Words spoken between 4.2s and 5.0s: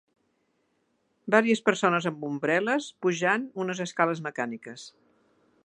mecàniques.